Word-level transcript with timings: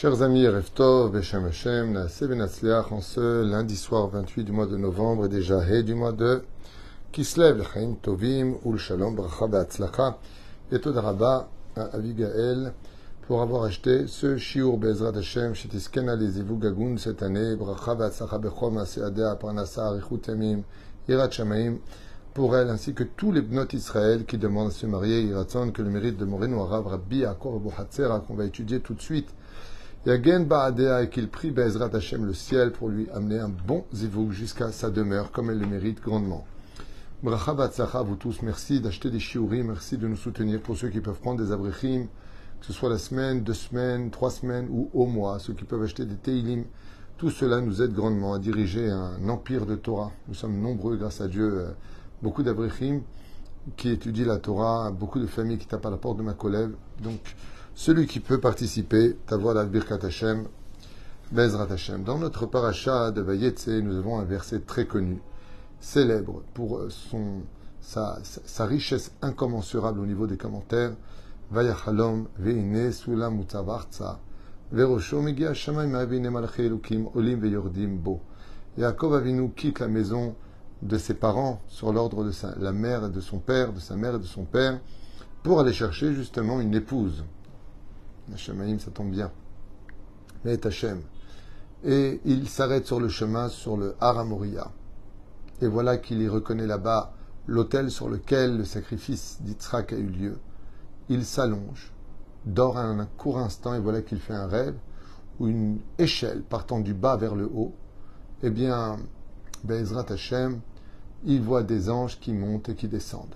Chers 0.00 0.22
amis, 0.22 0.48
Reftov, 0.48 1.12
Beshem 1.12 1.44
Hashem, 1.44 1.94
en 1.94 3.00
ce 3.02 3.44
lundi 3.44 3.76
soir 3.76 4.08
28 4.08 4.44
du 4.44 4.50
mois 4.50 4.64
de 4.64 4.78
novembre 4.78 5.26
et 5.26 5.28
déjà 5.28 5.60
He 5.62 5.82
du 5.82 5.94
mois 5.94 6.12
de 6.12 6.42
Kislev, 7.12 7.58
L'Chaim 7.58 7.96
Tovim, 8.00 8.54
Ul 8.64 8.78
Shalom, 8.78 9.14
Bracha 9.14 9.46
Be'atzlacha, 9.46 10.16
et 10.72 10.80
Todaraba 10.80 11.50
à 11.76 11.82
Avigael 11.94 12.72
pour 13.26 13.42
avoir 13.42 13.64
acheté 13.64 14.06
ce 14.06 14.38
Shiur 14.38 14.78
Bezrat 14.78 15.18
Hashem, 15.18 15.52
Shetiskena 15.52 16.16
les 16.16 16.42
Gagun 16.42 16.96
cette 16.96 17.22
année, 17.22 17.54
Bracha 17.56 17.94
Be'atzlacha 17.94 18.38
Bechom, 18.38 18.78
Aseadea, 18.78 19.36
Parnasa, 19.36 19.88
Arichut 19.88 20.22
Yamim, 20.28 20.62
Yirat 21.10 21.30
Shamaim, 21.30 21.76
pour 22.32 22.56
elle 22.56 22.70
ainsi 22.70 22.94
que 22.94 23.04
tous 23.04 23.32
les 23.32 23.42
bnot 23.42 23.66
Israël 23.74 24.24
qui 24.24 24.38
demandent 24.38 24.68
à 24.68 24.70
se 24.70 24.86
marier, 24.86 25.24
Yiratzon, 25.24 25.72
que 25.72 25.82
le 25.82 25.90
mérite 25.90 26.16
de 26.16 26.24
Moreno 26.24 26.62
Arav, 26.62 26.86
Rabbi 26.86 27.18
Yaakov 27.18 27.56
Abu 27.56 27.68
Hatzera, 27.76 28.20
qu'on 28.20 28.34
va 28.34 28.46
étudier 28.46 28.80
tout 28.80 28.94
de 28.94 29.02
suite, 29.02 29.28
Yagen 30.06 30.46
Ba'adea 30.46 31.02
et 31.02 31.10
qu'il 31.10 31.28
prie 31.28 31.50
Bezrat 31.50 31.94
Hashem 31.94 32.24
le 32.24 32.32
ciel 32.32 32.72
pour 32.72 32.88
lui 32.88 33.10
amener 33.10 33.38
un 33.38 33.50
bon 33.50 33.84
zivug 33.92 34.30
jusqu'à 34.30 34.72
sa 34.72 34.88
demeure, 34.88 35.30
comme 35.30 35.50
elle 35.50 35.58
le 35.58 35.66
mérite 35.66 36.00
grandement. 36.00 36.46
Bracha 37.22 37.52
Batsacha, 37.52 38.00
vous 38.00 38.16
tous, 38.16 38.40
merci 38.40 38.80
d'acheter 38.80 39.10
des 39.10 39.20
shiurim, 39.20 39.66
merci 39.66 39.98
de 39.98 40.08
nous 40.08 40.16
soutenir 40.16 40.62
pour 40.62 40.78
ceux 40.78 40.88
qui 40.88 41.02
peuvent 41.02 41.20
prendre 41.20 41.44
des 41.44 41.52
abrichim, 41.52 42.06
que 42.60 42.66
ce 42.66 42.72
soit 42.72 42.88
la 42.88 42.96
semaine, 42.96 43.42
deux 43.42 43.52
semaines, 43.52 44.10
trois 44.10 44.30
semaines 44.30 44.68
ou 44.70 44.88
au 44.94 45.04
mois, 45.04 45.38
ceux 45.38 45.52
qui 45.52 45.64
peuvent 45.64 45.82
acheter 45.82 46.06
des 46.06 46.16
teilim. 46.16 46.64
Tout 47.18 47.28
cela 47.28 47.60
nous 47.60 47.82
aide 47.82 47.92
grandement 47.92 48.32
à 48.32 48.38
diriger 48.38 48.88
un 48.88 49.28
empire 49.28 49.66
de 49.66 49.74
Torah. 49.74 50.12
Nous 50.28 50.34
sommes 50.34 50.58
nombreux, 50.58 50.96
grâce 50.96 51.20
à 51.20 51.28
Dieu, 51.28 51.58
euh, 51.58 51.72
beaucoup 52.22 52.42
d'abrichim 52.42 53.02
qui 53.76 53.90
étudient 53.90 54.24
la 54.24 54.38
Torah, 54.38 54.90
beaucoup 54.92 55.20
de 55.20 55.26
familles 55.26 55.58
qui 55.58 55.66
tapent 55.66 55.84
à 55.84 55.90
la 55.90 55.98
porte 55.98 56.16
de 56.16 56.22
ma 56.22 56.32
collègue. 56.32 56.70
Donc, 57.02 57.36
celui 57.74 58.06
qui 58.06 58.20
peut 58.20 58.40
participer, 58.40 59.16
voix 59.30 59.54
la 59.54 59.64
Birkat 59.64 60.04
Hashem, 60.04 60.46
Bezrat 61.32 61.70
Hashem. 61.70 62.02
Dans 62.02 62.18
notre 62.18 62.46
paracha 62.46 63.10
de 63.10 63.20
Vayetse, 63.20 63.68
nous 63.68 63.96
avons 63.96 64.18
un 64.18 64.24
verset 64.24 64.60
très 64.60 64.86
connu, 64.86 65.22
célèbre 65.80 66.42
pour 66.54 66.82
son, 66.88 67.42
sa, 67.80 68.20
richesse 68.66 69.12
incommensurable 69.22 70.00
au 70.00 70.06
niveau 70.06 70.26
des 70.26 70.36
commentaires. 70.36 70.92
Vayachalom 71.50 72.26
veine 72.38 72.92
sulam 72.92 73.44
verosho 74.72 75.26
elukim 75.26 77.08
olim 77.14 77.40
veyordim 77.40 77.96
bo. 77.96 78.20
Yaakov 78.78 79.14
Avinu 79.14 79.50
quitte 79.50 79.80
la 79.80 79.88
maison 79.88 80.36
de 80.82 80.96
ses 80.96 81.14
parents 81.14 81.60
sur 81.66 81.92
l'ordre 81.92 82.24
de 82.24 82.30
sa, 82.30 82.54
la 82.58 82.72
mère 82.72 83.06
et 83.06 83.10
de 83.10 83.20
son 83.20 83.38
père, 83.38 83.72
de 83.72 83.80
sa 83.80 83.96
mère 83.96 84.14
et 84.14 84.18
de 84.18 84.24
son 84.24 84.44
père, 84.44 84.80
pour 85.42 85.60
aller 85.60 85.72
chercher 85.72 86.12
justement 86.14 86.60
une 86.60 86.74
épouse. 86.74 87.24
Ça 88.36 88.90
tombe 88.92 89.10
bien. 89.10 89.30
Mais. 90.44 90.58
Et 91.82 92.20
il 92.24 92.48
s'arrête 92.48 92.86
sur 92.86 93.00
le 93.00 93.08
chemin, 93.08 93.48
sur 93.48 93.76
le 93.76 93.94
Haramoria. 94.00 94.70
Et 95.62 95.66
voilà 95.66 95.96
qu'il 95.96 96.20
y 96.20 96.28
reconnaît 96.28 96.66
là-bas 96.66 97.14
l'autel 97.46 97.90
sur 97.90 98.08
lequel 98.08 98.58
le 98.58 98.64
sacrifice 98.64 99.38
d'Yitzhak 99.40 99.92
a 99.92 99.96
eu 99.96 100.06
lieu. 100.06 100.38
Il 101.08 101.24
s'allonge, 101.24 101.92
dort 102.44 102.78
un 102.78 103.06
court 103.16 103.38
instant, 103.38 103.74
et 103.74 103.80
voilà 103.80 104.02
qu'il 104.02 104.20
fait 104.20 104.34
un 104.34 104.46
rêve 104.46 104.76
où 105.38 105.48
une 105.48 105.78
échelle 105.98 106.42
partant 106.42 106.80
du 106.80 106.94
bas 106.94 107.16
vers 107.16 107.34
le 107.34 107.46
haut, 107.46 107.74
eh 108.42 108.50
bien, 108.50 108.98
Bezrat 109.64 110.06
Hashem, 110.10 110.60
il 111.24 111.42
voit 111.42 111.62
des 111.62 111.90
anges 111.90 112.20
qui 112.20 112.32
montent 112.32 112.68
et 112.68 112.74
qui 112.74 112.88
descendent. 112.88 113.34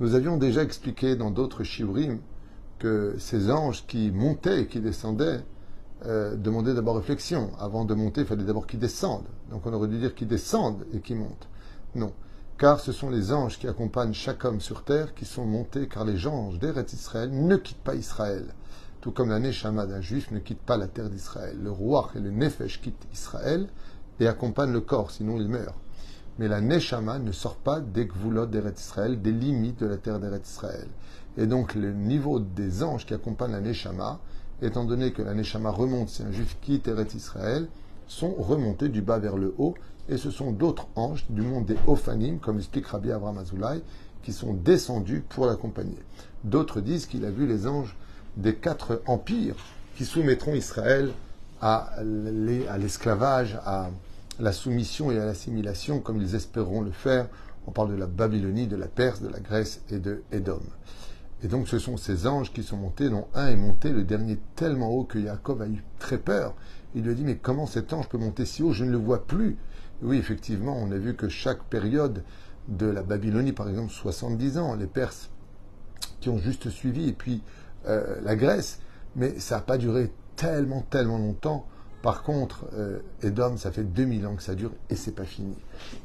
Nous 0.00 0.14
avions 0.14 0.36
déjà 0.36 0.62
expliqué 0.62 1.16
dans 1.16 1.30
d'autres 1.30 1.64
shiurim 1.64 2.18
que 2.78 3.14
ces 3.18 3.50
anges 3.50 3.86
qui 3.86 4.10
montaient 4.10 4.62
et 4.62 4.66
qui 4.66 4.80
descendaient 4.80 5.42
euh, 6.06 6.36
demandaient 6.36 6.74
d'abord 6.74 6.96
réflexion. 6.96 7.50
Avant 7.58 7.84
de 7.84 7.92
monter, 7.94 8.20
il 8.20 8.26
fallait 8.26 8.44
d'abord 8.44 8.66
qu'ils 8.66 8.78
descendent. 8.78 9.26
Donc 9.50 9.66
on 9.66 9.72
aurait 9.72 9.88
dû 9.88 9.98
dire 9.98 10.14
qu'ils 10.14 10.28
descendent 10.28 10.84
et 10.92 11.00
qu'ils 11.00 11.16
montent. 11.16 11.48
Non. 11.94 12.12
Car 12.56 12.80
ce 12.80 12.92
sont 12.92 13.10
les 13.10 13.32
anges 13.32 13.58
qui 13.58 13.66
accompagnent 13.68 14.12
chaque 14.12 14.44
homme 14.44 14.60
sur 14.60 14.84
terre 14.84 15.14
qui 15.14 15.24
sont 15.24 15.44
montés, 15.44 15.88
car 15.88 16.04
les 16.04 16.26
anges 16.26 16.58
d'Eretz 16.58 16.92
Israël 16.92 17.30
ne 17.32 17.56
quittent 17.56 17.82
pas 17.82 17.94
Israël. 17.94 18.46
Tout 19.00 19.12
comme 19.12 19.30
la 19.30 19.38
Neshama 19.38 19.86
d'un 19.86 20.00
juif 20.00 20.30
ne 20.30 20.40
quitte 20.40 20.60
pas 20.60 20.76
la 20.76 20.88
terre 20.88 21.08
d'Israël. 21.08 21.56
Le 21.60 21.70
roi 21.70 22.10
et 22.16 22.20
le 22.20 22.30
Nefesh 22.30 22.80
quittent 22.80 23.06
Israël 23.12 23.68
et 24.18 24.26
accompagnent 24.26 24.72
le 24.72 24.80
corps, 24.80 25.10
sinon 25.10 25.40
il 25.40 25.48
meurt. 25.48 25.74
Mais 26.38 26.48
la 26.48 26.60
Neshama 26.60 27.18
ne 27.18 27.32
sort 27.32 27.56
pas 27.56 27.80
des 27.80 28.06
Gvulot 28.06 28.46
d'Eretz 28.46 28.80
Israël, 28.80 29.20
des 29.20 29.32
limites 29.32 29.80
de 29.80 29.86
la 29.86 29.96
terre 29.96 30.20
d'Eretz 30.20 30.48
Israël. 30.48 30.88
Et 31.38 31.46
donc 31.46 31.74
le 31.74 31.92
niveau 31.92 32.40
des 32.40 32.82
anges 32.82 33.06
qui 33.06 33.14
accompagnent 33.14 33.52
la 33.52 33.60
Neshama, 33.60 34.18
étant 34.60 34.84
donné 34.84 35.12
que 35.12 35.22
la 35.22 35.34
Neshama 35.34 35.70
remonte 35.70 36.08
si 36.08 36.22
un 36.22 36.32
juif 36.32 36.58
quitte 36.60 36.90
Israël, 37.14 37.68
sont 38.08 38.34
remontés 38.34 38.88
du 38.88 39.02
bas 39.02 39.18
vers 39.18 39.36
le 39.36 39.54
haut, 39.56 39.74
et 40.08 40.16
ce 40.16 40.30
sont 40.30 40.50
d'autres 40.50 40.88
anges 40.96 41.26
du 41.30 41.42
monde 41.42 41.66
des 41.66 41.76
Ophanim, 41.86 42.38
comme 42.40 42.58
explique 42.58 42.88
Rabbi 42.88 43.12
Abraham 43.12 43.38
Azoulay, 43.38 43.82
qui 44.22 44.32
sont 44.32 44.52
descendus 44.52 45.22
pour 45.28 45.46
l'accompagner. 45.46 45.98
D'autres 46.42 46.80
disent 46.80 47.06
qu'il 47.06 47.24
a 47.24 47.30
vu 47.30 47.46
les 47.46 47.68
anges 47.68 47.96
des 48.36 48.56
quatre 48.56 49.02
empires 49.06 49.54
qui 49.96 50.04
soumettront 50.04 50.54
Israël 50.54 51.12
à 51.60 51.92
l'esclavage, 52.78 53.58
à 53.64 53.90
la 54.40 54.52
soumission 54.52 55.12
et 55.12 55.18
à 55.18 55.24
l'assimilation, 55.24 56.00
comme 56.00 56.20
ils 56.20 56.34
espéreront 56.34 56.80
le 56.80 56.90
faire. 56.90 57.28
On 57.66 57.70
parle 57.70 57.90
de 57.90 57.96
la 57.96 58.06
Babylonie, 58.06 58.66
de 58.66 58.76
la 58.76 58.86
Perse, 58.86 59.20
de 59.20 59.28
la 59.28 59.40
Grèce 59.40 59.82
et 59.90 59.98
de 59.98 60.22
Édom. 60.32 60.60
Et 61.42 61.48
donc 61.48 61.68
ce 61.68 61.78
sont 61.78 61.96
ces 61.96 62.26
anges 62.26 62.52
qui 62.52 62.62
sont 62.62 62.76
montés, 62.76 63.10
dont 63.10 63.28
un 63.34 63.48
est 63.48 63.56
monté, 63.56 63.90
le 63.90 64.02
dernier 64.02 64.38
tellement 64.56 64.90
haut 64.90 65.04
que 65.04 65.20
Jacob 65.20 65.62
a 65.62 65.68
eu 65.68 65.84
très 65.98 66.18
peur. 66.18 66.54
Il 66.94 67.04
lui 67.04 67.12
a 67.12 67.14
dit, 67.14 67.24
mais 67.24 67.36
comment 67.36 67.66
cet 67.66 67.92
ange 67.92 68.08
peut 68.08 68.18
monter 68.18 68.44
si 68.44 68.62
haut? 68.62 68.72
Je 68.72 68.84
ne 68.84 68.90
le 68.90 68.98
vois 68.98 69.26
plus. 69.26 69.56
oui, 70.02 70.16
effectivement, 70.16 70.76
on 70.76 70.90
a 70.90 70.98
vu 70.98 71.14
que 71.14 71.28
chaque 71.28 71.62
période 71.64 72.24
de 72.68 72.86
la 72.86 73.02
Babylonie, 73.02 73.52
par 73.52 73.68
exemple, 73.68 73.92
70 73.92 74.58
ans, 74.58 74.74
les 74.74 74.86
Perses 74.86 75.30
qui 76.20 76.28
ont 76.28 76.38
juste 76.38 76.70
suivi, 76.70 77.08
et 77.08 77.12
puis 77.12 77.42
euh, 77.86 78.20
la 78.22 78.36
Grèce, 78.36 78.80
mais 79.16 79.38
ça 79.38 79.56
n'a 79.56 79.62
pas 79.62 79.78
duré 79.78 80.12
tellement, 80.36 80.82
tellement 80.82 81.18
longtemps. 81.18 81.66
Par 82.02 82.22
contre, 82.22 82.66
euh, 82.74 83.00
Edom, 83.22 83.56
ça 83.56 83.72
fait 83.72 83.84
2000 83.84 84.26
ans 84.26 84.36
que 84.36 84.42
ça 84.42 84.54
dure 84.54 84.72
et 84.90 84.96
c'est 84.96 85.12
pas 85.12 85.24
fini. 85.24 85.56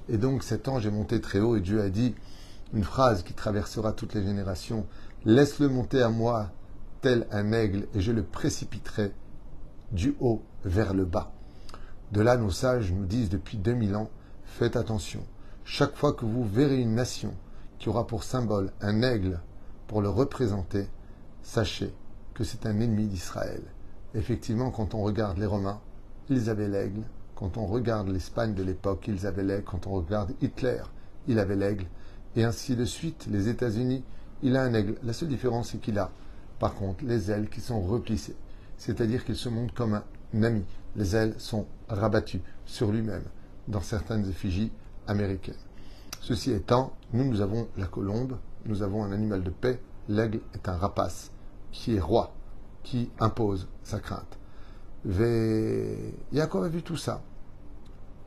Et 0.09 0.17
donc 0.17 0.43
cet 0.43 0.67
ange 0.67 0.85
est 0.85 0.91
monté 0.91 1.21
très 1.21 1.39
haut 1.39 1.55
et 1.55 1.61
Dieu 1.61 1.81
a 1.81 1.89
dit 1.89 2.15
une 2.73 2.83
phrase 2.83 3.21
qui 3.23 3.33
traversera 3.33 3.93
toutes 3.93 4.15
les 4.15 4.23
générations 4.23 4.87
Laisse-le 5.25 5.69
monter 5.69 6.01
à 6.01 6.09
moi 6.09 6.51
tel 7.01 7.27
un 7.31 7.53
aigle, 7.53 7.87
et 7.93 8.01
je 8.01 8.11
le 8.11 8.23
précipiterai 8.23 9.13
du 9.91 10.15
haut 10.19 10.41
vers 10.65 10.93
le 10.93 11.05
bas. 11.05 11.31
De 12.11 12.21
là, 12.21 12.35
nos 12.35 12.51
sages 12.51 12.91
nous 12.91 13.05
disent 13.05 13.29
depuis 13.29 13.57
2000 13.57 13.95
ans, 13.95 14.09
faites 14.43 14.75
attention. 14.75 15.25
Chaque 15.63 15.95
fois 15.95 16.13
que 16.13 16.25
vous 16.25 16.43
verrez 16.43 16.81
une 16.81 16.95
nation 16.95 17.33
qui 17.79 17.87
aura 17.87 18.05
pour 18.05 18.23
symbole 18.23 18.71
un 18.81 19.01
aigle 19.01 19.39
pour 19.87 20.01
le 20.01 20.09
représenter, 20.09 20.87
sachez 21.41 21.93
que 22.33 22.43
c'est 22.43 22.65
un 22.65 22.79
ennemi 22.81 23.07
d'Israël. 23.07 23.61
Effectivement, 24.15 24.71
quand 24.71 24.93
on 24.93 25.03
regarde 25.03 25.37
les 25.37 25.45
Romains, 25.45 25.81
ils 26.29 26.49
avaient 26.49 26.67
l'aigle. 26.67 27.03
Quand 27.35 27.57
on 27.57 27.65
regarde 27.65 28.09
l'Espagne 28.09 28.53
de 28.53 28.63
l'époque, 28.63 29.05
ils 29.07 29.25
avaient 29.25 29.43
l'aigle. 29.43 29.63
Quand 29.63 29.87
on 29.87 29.91
regarde 29.91 30.33
Hitler, 30.41 30.83
il 31.27 31.39
avait 31.39 31.55
l'aigle. 31.55 31.85
Et 32.35 32.43
ainsi 32.43 32.75
de 32.75 32.85
suite, 32.85 33.27
les 33.29 33.47
États-Unis, 33.47 34.03
il 34.43 34.57
a 34.57 34.63
un 34.63 34.73
aigle. 34.73 34.95
La 35.03 35.13
seule 35.13 35.29
différence, 35.29 35.69
c'est 35.69 35.79
qu'il 35.79 35.97
a, 35.97 36.11
par 36.59 36.75
contre, 36.75 37.03
les 37.05 37.31
ailes 37.31 37.49
qui 37.49 37.61
sont 37.61 37.81
replissées. 37.81 38.35
C'est-à-dire 38.77 39.25
qu'il 39.25 39.35
se 39.35 39.49
montre 39.49 39.73
comme 39.73 40.01
un 40.33 40.43
ami. 40.43 40.63
Les 40.95 41.15
ailes 41.15 41.33
sont 41.37 41.65
rabattues 41.87 42.41
sur 42.65 42.91
lui-même 42.91 43.23
dans 43.67 43.81
certaines 43.81 44.29
effigies 44.29 44.71
américaines. 45.07 45.55
Ceci 46.21 46.51
étant, 46.51 46.93
nous, 47.13 47.23
nous 47.23 47.41
avons 47.41 47.67
la 47.77 47.87
colombe, 47.87 48.37
nous 48.65 48.83
avons 48.83 49.03
un 49.03 49.11
animal 49.11 49.43
de 49.43 49.49
paix. 49.49 49.81
L'aigle 50.09 50.41
est 50.53 50.67
un 50.67 50.77
rapace 50.77 51.31
qui 51.71 51.95
est 51.95 51.99
roi, 51.99 52.33
qui 52.83 53.09
impose 53.19 53.67
sa 53.83 53.99
crainte. 53.99 54.37
Yaakov 55.05 56.63
a 56.63 56.69
vu 56.69 56.83
tout 56.83 56.97
ça. 56.97 57.21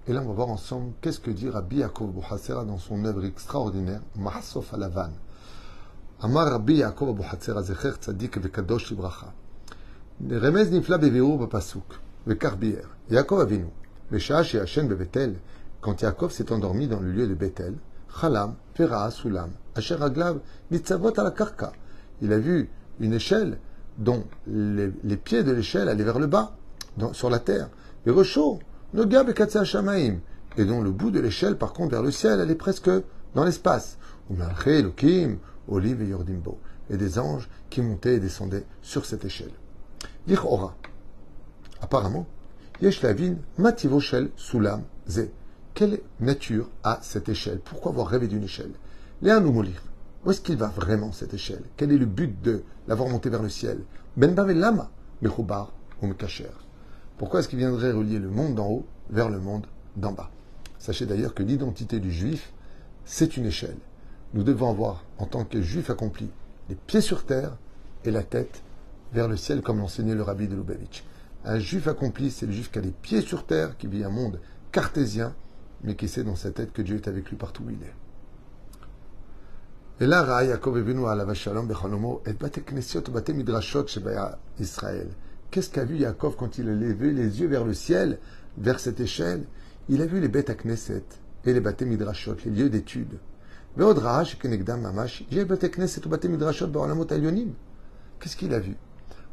Et 0.07 0.13
là, 0.13 0.23
on 0.23 0.29
va 0.29 0.33
voir 0.35 0.49
ensemble 0.49 0.93
qu'est-ce 1.01 1.21
que 1.21 1.31
dit 1.31 1.49
Rabbi 1.49 1.77
Yaakov 1.79 2.13
Bouhassera 2.13 2.65
dans 2.65 2.79
son 2.79 3.05
œuvre 3.05 3.25
extraordinaire, 3.25 4.01
Mahasof 4.17 4.73
Alavan. 4.73 5.11
אמר 6.24 6.48
רבי 6.48 6.74
יעקב 6.74 7.08
אבוחצירא, 7.10 7.62
זכר 7.62 7.92
צדיק 7.92 8.38
וקדוש 8.42 8.92
לברכה. 8.92 9.28
רמז 10.32 10.74
נפלא 10.74 10.98
בביאור 10.98 11.46
בפסוק, 11.46 11.96
וכך 12.28 12.56
ביאר. 12.60 12.86
יעקב 13.10 13.40
אבינו, 13.40 13.70
בשעה 14.12 14.44
שישן 14.44 14.88
בבית-אל, 14.88 15.34
quand 15.82 16.02
Yaakov 16.02 16.30
s'est 16.30 16.52
endormi 16.52 16.88
dans 16.88 17.00
le 17.00 17.12
lieu 17.12 17.28
de 17.28 17.34
Bethel, 17.34 17.74
Chalam, 18.20 18.56
Pera, 18.76 19.10
Sulam, 19.10 19.50
Asher 19.76 19.98
Aglav, 20.02 20.40
Mitzavot 20.70 21.20
à 21.20 21.24
la 21.24 21.32
Karka. 21.32 21.72
Il 22.22 22.32
a 22.34 22.38
vu 22.38 22.70
une 23.00 23.14
échelle 23.14 23.58
dont 23.98 24.24
les, 24.48 24.92
les 25.04 25.18
pieds 25.18 25.44
de 25.44 25.52
l'échelle 25.52 25.90
allaient 25.90 26.04
vers 26.04 26.20
le 26.20 26.28
bas, 26.28 26.56
dans, 26.98 27.14
sur 27.14 27.30
la 27.30 27.40
terre. 27.40 27.70
Et 28.06 28.12
Rocho, 28.12 28.60
Nogab 28.94 29.30
et 29.30 29.66
Shamaim, 29.66 30.20
et 30.58 30.66
dont 30.66 30.82
le 30.82 30.92
bout 30.92 31.12
de 31.12 31.20
l'échelle, 31.20 31.58
par 31.58 31.74
contre, 31.74 31.92
vers 31.92 32.04
le 32.04 32.12
ciel, 32.12 32.40
allait 32.40 32.56
presque 32.56 32.90
dans 33.34 33.44
l'espace. 33.44 33.98
Umalche, 34.30 34.68
Elohim, 34.68 35.38
Olive 35.69 36.03
et 36.03 36.09
Yordimbo, 36.09 36.59
et 36.91 36.97
des 36.97 37.19
anges 37.19 37.49
qui 37.71 37.83
montaient 37.83 38.15
et 38.15 38.21
descendaient 38.21 38.67
sur 38.83 39.05
cette 39.05 39.25
échelle. 39.25 39.53
Ora. 40.45 40.75
apparemment, 41.81 42.27
Yesh 42.81 43.03
Lavin, 43.03 43.37
Mativo 43.59 44.01
Shel 44.01 44.31
Sulam 44.37 44.83
Ze. 45.09 45.31
Quelle 45.75 46.01
nature 46.21 46.69
a 46.83 46.99
cette 47.03 47.29
échelle? 47.29 47.61
Pourquoi 47.61 47.93
avoir 47.93 48.09
rêvé 48.09 48.29
d'une 48.29 48.45
échelle? 48.45 48.73
Léa 49.23 49.41
nous 49.41 49.53
Où 50.25 50.31
est-ce 50.31 50.41
qu'il 50.41 50.57
va 50.57 50.69
vraiment 50.69 51.13
cette 51.13 51.35
échelle? 51.35 51.63
Quel 51.77 51.93
est 51.93 51.99
le 51.99 52.07
but 52.07 52.41
de 52.43 52.63
l'avoir 52.89 53.09
montée 53.09 53.31
vers 53.31 53.43
le 53.43 53.49
ciel? 53.49 53.79
Ben 54.17 54.35
Lama, 54.35 54.91
Mechubar 55.23 55.73
ou 56.03 56.07
Mekacher. 56.07 56.51
Pourquoi 57.19 57.41
est-ce 57.41 57.49
qu'il 57.49 57.59
viendrait 57.59 57.93
relier 57.93 58.19
le 58.19 58.29
monde 58.29 58.55
d'en 58.55 58.69
haut 58.69 58.87
vers 59.11 59.31
le 59.31 59.39
monde 59.39 59.67
d'en 59.97 60.13
bas? 60.13 60.31
Sachez 60.79 61.07
d'ailleurs 61.07 61.35
que 61.35 61.43
l'identité 61.43 62.01
du 62.01 62.13
juif, 62.13 62.53
c'est 63.05 63.37
une 63.37 63.47
échelle. 63.47 63.79
Nous 64.35 64.43
devons 64.43 64.71
avoir, 64.71 65.05
en 65.19 65.27
tant 65.27 65.45
que 65.45 65.63
juif 65.63 65.91
accompli, 65.91 66.31
les 66.69 66.75
pieds 66.75 67.01
sur 67.01 67.25
terre 67.25 67.57
et 68.05 68.11
la 68.11 68.23
tête 68.23 68.63
vers 69.13 69.29
le 69.29 69.37
ciel, 69.37 69.63
comme 69.63 69.79
l'enseignait 69.79 70.15
le 70.15 70.23
rabbi 70.23 70.49
de 70.49 70.57
Lubavitch. 70.57 71.05
Un 71.45 71.59
juif 71.59 71.87
accompli, 71.87 72.31
c'est 72.31 72.47
le 72.47 72.53
juif 72.53 72.71
qui 72.71 72.79
a 72.79 72.83
les 72.83 72.91
pieds 72.91 73.21
sur 73.21 73.47
terre, 73.47 73.77
qui 73.77 73.87
vit 73.87 74.05
un 74.05 74.11
monde 74.11 74.41
cartésien, 74.73 75.35
mais 75.85 75.95
qui 75.95 76.09
sait 76.09 76.25
dans 76.25 76.35
sa 76.35 76.51
tête 76.51 76.73
que 76.73 76.83
Dieu 76.83 76.97
est 76.97 77.09
avec 77.09 77.31
lui 77.31 77.37
partout 77.37 77.63
où 77.65 77.71
il 77.71 77.83
est. 77.83 77.95
Et 79.99 80.07
là, 80.07 80.45
Yaakov 80.45 80.77
Israël. 84.59 85.09
Qu'est-ce 85.51 85.71
qu'a 85.71 85.85
vu 85.85 85.97
Yaakov 85.97 86.37
quand 86.37 86.59
il 86.59 86.69
a 86.69 86.75
levé 86.75 87.13
les 87.13 87.41
yeux 87.41 87.47
vers 87.47 87.65
le 87.65 87.73
ciel, 87.73 88.19
vers 88.59 88.81
cette 88.81 89.01
échelle? 89.01 89.45
Il 89.89 90.03
a 90.03 90.07
vu 90.07 90.21
les 90.21 90.29
bêtes 90.29 90.51
à 90.51 90.55
Knesset 90.55 91.05
et 91.45 91.53
les 91.53 91.61
bâtés 91.61 91.87
midrashot, 91.87 92.37
les 92.45 92.51
lieux 92.51 92.69
d'étude. 93.77 94.03
Qu'est-ce 98.19 98.37
qu'il 98.37 98.55
a 98.55 98.59
vu? 98.59 98.77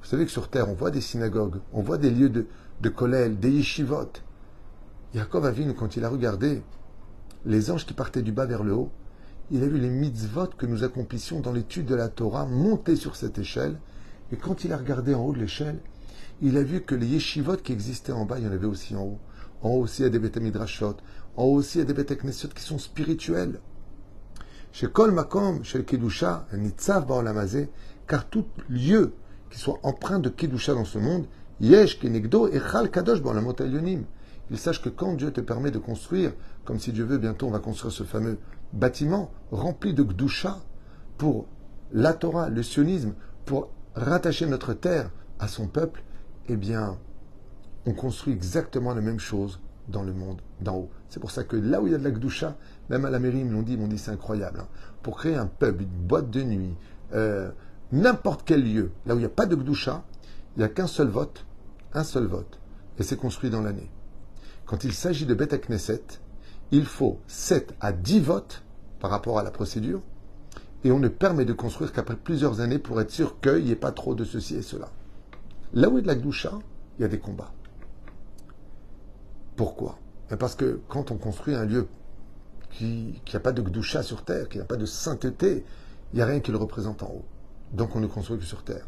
Vous 0.02 0.10
savez 0.10 0.26
que 0.26 0.32
sur 0.32 0.50
terre, 0.50 0.68
on 0.68 0.74
voit 0.74 0.92
des 0.92 1.00
synagogues, 1.00 1.62
on 1.72 1.82
voit 1.82 1.98
des 1.98 2.12
lieux 2.12 2.28
de, 2.28 2.46
de 2.82 3.28
des 3.30 3.50
yeshivot. 3.50 4.12
Yaakov 5.14 5.46
a 5.46 5.52
vu, 5.52 5.74
quand 5.74 5.96
il 5.96 6.04
a 6.04 6.10
regardé 6.10 6.62
les 7.46 7.72
anges 7.72 7.86
qui 7.86 7.94
partaient 7.94 8.22
du 8.22 8.34
bas 8.34 8.46
vers 8.46 8.66
le 8.66 8.74
haut, 8.74 8.92
il 9.50 9.64
a 9.64 9.68
vu 9.68 9.80
les 9.80 9.90
mitzvot 9.90 10.48
que 10.58 10.66
nous 10.66 10.84
accomplissions 10.84 11.40
dans 11.40 11.54
l'étude 11.54 11.86
de 11.86 11.96
la 11.96 12.10
Torah 12.10 12.46
monter 12.46 12.98
sur 12.98 13.16
cette 13.16 13.38
échelle. 13.38 13.80
Et 14.34 14.36
quand 14.36 14.66
il 14.66 14.74
a 14.74 14.78
regardé 14.78 15.16
en 15.16 15.24
haut 15.24 15.32
de 15.32 15.40
l'échelle, 15.40 15.80
il 16.42 16.58
a 16.58 16.64
vu 16.64 16.82
que 16.82 16.96
les 16.96 17.08
yeshivot 17.08 17.56
qui 17.56 17.72
existaient 17.72 18.12
en 18.12 18.26
bas, 18.26 18.40
il 18.40 18.44
y 18.44 18.48
en 18.50 18.52
avait 18.52 18.68
aussi 18.68 18.94
en 18.94 19.04
haut. 19.04 19.20
En 19.62 19.70
haut 19.70 19.84
aussi, 19.84 20.02
il 20.02 20.04
y 20.04 20.08
a 20.08 20.10
des 20.10 20.20
bêtes 20.20 20.36
midrashot. 20.36 20.98
En 21.38 21.44
haut 21.44 21.56
aussi, 21.56 21.78
il 21.78 21.80
y 21.80 21.84
a 21.84 21.86
des 21.86 21.94
bêtes 21.94 22.54
qui 22.54 22.62
sont 22.62 22.78
spirituels. 22.78 23.62
Chez 24.74 24.88
Kol 24.88 25.12
Makom, 25.12 25.64
chez 25.64 25.84
Kedusha, 25.84 26.48
Nitzav 26.52 27.06
Baolamazé, 27.06 27.70
car 28.08 28.28
tout 28.28 28.48
lieu 28.70 29.14
qui 29.52 29.60
soit 29.60 29.78
empreint 29.84 30.18
de 30.18 30.30
Kedusha 30.30 30.74
dans 30.74 30.84
ce 30.84 30.98
monde, 30.98 31.28
Yesh 31.62 32.00
Kenegdo 32.00 32.48
et 32.48 32.60
Chal 32.60 32.90
Kadosh 32.90 33.22
Baolamot. 33.22 33.56
Il 34.50 34.58
sache 34.58 34.82
que 34.82 34.90
quand 34.90 35.14
Dieu 35.14 35.32
te 35.32 35.42
permet 35.42 35.70
de 35.70 35.78
construire, 35.78 36.34
comme 36.66 36.80
si 36.80 36.92
Dieu 36.92 37.04
veut, 37.04 37.20
bientôt 37.20 37.46
on 37.46 37.52
va 37.52 37.60
construire 37.60 37.94
ce 37.94 38.02
fameux 38.02 38.40
bâtiment 38.74 39.30
rempli 39.52 39.94
de 39.94 40.02
Gdusha 40.02 40.58
pour 41.20 41.46
la 41.92 42.14
Torah, 42.14 42.50
le 42.50 42.64
sionisme, 42.64 43.14
pour 43.46 43.70
rattacher 43.94 44.48
notre 44.48 44.74
terre 44.74 45.12
à 45.38 45.48
son 45.48 45.68
peuple, 45.68 46.04
eh 46.50 46.58
bien, 46.58 46.98
on 47.86 47.94
construit 47.94 48.34
exactement 48.34 48.96
la 48.96 49.02
même 49.02 49.20
chose 49.20 49.60
dans 49.88 50.04
le 50.04 50.14
monde 50.14 50.42
d'en 50.62 50.76
haut. 50.76 50.90
C'est 51.10 51.20
pour 51.20 51.32
ça 51.32 51.44
que 51.44 51.56
là 51.56 51.82
où 51.82 51.88
il 51.88 51.92
y 51.92 51.96
a 51.96 51.98
de 51.98 52.04
la 52.04 52.12
Gdusha, 52.12 52.56
même 52.90 53.06
à 53.06 53.10
la 53.10 53.20
mairie, 53.20 53.40
ils 53.40 53.46
me 53.46 53.54
l'ont 53.54 53.62
dit, 53.62 53.78
m'ont 53.78 53.88
dit 53.88 53.98
c'est 53.98 54.12
incroyable. 54.12 54.62
Hein. 54.62 54.68
Pour 55.02 55.18
créer 55.18 55.36
un 55.36 55.48
pub, 55.48 55.82
une 55.82 55.88
boîte 55.88 56.30
de 56.30 56.42
nuit, 56.42 56.76
euh, 57.14 57.52
n'importe 57.92 58.44
quel 58.46 58.64
lieu, 58.64 58.92
là 59.06 59.14
où 59.14 59.18
il 59.18 59.22
n'y 59.22 59.26
a 59.26 59.30
pas 59.30 59.46
de 59.46 59.56
Gdusha, 59.56 60.04
il 60.56 60.60
n'y 60.60 60.66
a 60.66 60.70
qu'un 60.70 60.88
seul 60.88 61.08
vote, 61.08 61.46
un 61.94 62.04
seul 62.04 62.26
vote, 62.26 62.60
et 62.98 63.04
c'est 63.04 63.18
construit 63.18 63.50
dans 63.50 63.62
l'année. 63.62 63.90
Quand 64.66 64.84
il 64.84 64.94
s'agit 64.94 65.26
de 65.26 65.34
Beth 65.34 65.54
Knesset, 65.68 66.04
il 66.72 66.86
faut 66.86 67.20
7 67.28 67.74
à 67.82 67.92
10 67.92 68.20
votes 68.22 68.64
par 69.00 69.12
rapport 69.12 69.38
à 69.38 69.44
la 69.44 69.52
procédure, 69.52 70.02
et 70.84 70.92
on 70.92 71.00
ne 71.00 71.08
permet 71.08 71.46
de 71.46 71.54
construire 71.54 71.94
qu'après 71.94 72.16
plusieurs 72.16 72.60
années 72.60 72.80
pour 72.80 73.00
être 73.00 73.12
sûr 73.12 73.40
qu'il 73.40 73.64
n'y 73.64 73.72
ait 73.72 73.76
pas 73.76 73.92
trop 73.92 74.16
de 74.16 74.24
ceci 74.24 74.56
et 74.56 74.62
cela. 74.62 74.90
Là 75.74 75.90
où 75.90 75.98
il 75.98 76.06
y 76.06 76.10
a 76.10 76.14
de 76.14 76.20
la 76.20 76.22
Gdusha, 76.22 76.60
il 76.98 77.02
y 77.02 77.06
a 77.06 77.08
des 77.08 77.20
combats. 77.20 77.52
Pourquoi? 79.56 80.00
Ben 80.30 80.38
Parce 80.38 80.56
que 80.56 80.82
quand 80.88 81.12
on 81.12 81.18
construit 81.18 81.56
un 81.56 81.66
lieu 81.66 81.88
qui 82.70 83.22
n'a 83.32 83.40
pas 83.40 83.52
de 83.52 83.62
Gdusha 83.62 84.02
sur 84.04 84.24
terre, 84.24 84.50
qui 84.50 84.58
n'a 84.58 84.66
pas 84.66 84.78
de 84.78 84.86
sainteté, 84.86 85.64
il 86.12 86.16
n'y 86.18 86.22
a 86.22 86.26
rien 86.26 86.40
qui 86.40 86.52
le 86.52 86.58
représente 86.58 87.04
en 87.04 87.08
haut. 87.08 87.26
Donc 87.72 87.96
on 87.96 88.00
ne 88.00 88.08
construit 88.08 88.38
que 88.38 88.44
sur 88.44 88.64
terre. 88.64 88.88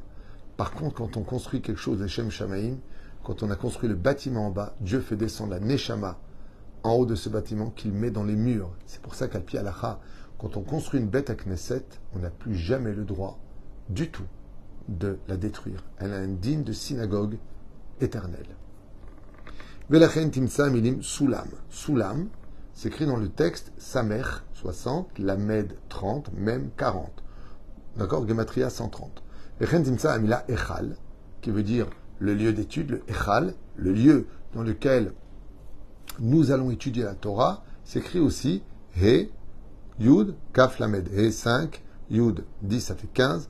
Par 0.58 0.72
contre, 0.72 0.96
quand 0.96 1.18
on 1.18 1.24
construit 1.24 1.62
quelque 1.62 1.80
chose, 1.80 2.06
Shem 2.08 2.32
Shamaim, 2.32 2.78
quand 3.24 3.44
on 3.44 3.52
a 3.52 3.56
construit 3.56 3.90
le 3.90 3.96
bâtiment 3.96 4.48
en 4.48 4.52
bas, 4.52 4.76
Dieu 4.80 5.02
fait 5.02 5.16
descendre 5.16 5.52
la 5.52 5.60
Neshama 5.60 6.20
en 6.84 6.94
haut 6.94 7.06
de 7.06 7.16
ce 7.16 7.30
bâtiment 7.30 7.72
qu'il 7.72 7.92
met 7.92 8.12
dans 8.12 8.24
les 8.24 8.36
murs. 8.36 8.72
C'est 8.86 9.02
pour 9.02 9.16
ça 9.16 9.28
qu'à 9.28 9.40
Pi 9.40 9.58
quand 10.38 10.58
on 10.58 10.62
construit 10.62 11.00
une 11.00 11.08
bête 11.08 11.30
à 11.30 11.36
Knesset, 11.36 11.86
on 12.14 12.20
n'a 12.20 12.30
plus 12.30 12.56
jamais 12.56 12.94
le 12.94 13.06
droit 13.06 13.40
du 13.90 14.12
tout 14.12 14.26
de 14.88 15.18
la 15.28 15.38
détruire. 15.38 15.84
Elle 15.98 16.14
a 16.14 16.18
un 16.18 16.28
digne 16.28 16.64
de 16.64 16.74
synagogue 16.74 17.38
éternelle. 18.02 18.56
Velachen 19.88 20.32
timsa 20.32 20.70
milim 20.72 21.04
sulam. 21.04 21.48
Sulam, 21.70 22.30
s'écrit 22.74 23.06
dans 23.06 23.18
le 23.18 23.30
texte 23.30 23.72
Samer 23.78 24.24
60, 24.54 25.20
Lamed 25.20 25.78
30, 25.90 26.32
Mem 26.34 26.72
40. 26.76 27.12
D'accord? 27.96 28.28
Gematria 28.28 28.72
130. 28.72 29.22
Velachen 29.60 29.84
timsa 29.84 30.14
amila 30.14 30.44
echal, 30.50 30.98
qui 31.42 31.52
veut 31.52 31.62
dire 31.62 31.88
le 32.18 32.34
lieu 32.34 32.52
d'étude, 32.52 32.90
le 32.90 33.04
echal, 33.08 33.54
le 33.76 33.94
lieu 33.94 34.26
dans 34.56 34.64
lequel 34.64 35.14
nous 36.20 36.50
allons 36.50 36.72
étudier 36.72 37.04
la 37.04 37.14
Torah, 37.14 37.64
s'écrit 37.84 38.20
aussi 38.20 38.64
He, 39.00 39.30
Yud, 40.00 40.34
Kaf, 40.52 40.80
Lamed. 40.80 41.10
He 41.14 41.32
5, 41.32 41.84
Yud 42.10 42.44
10, 42.64 42.82
ça 42.82 42.96
fait 42.96 43.10
15, 43.14 43.50